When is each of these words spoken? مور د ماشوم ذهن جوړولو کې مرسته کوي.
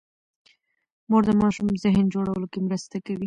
مور 1.09 1.23
د 1.27 1.31
ماشوم 1.41 1.67
ذهن 1.83 2.05
جوړولو 2.13 2.45
کې 2.51 2.59
مرسته 2.67 2.97
کوي. 3.05 3.19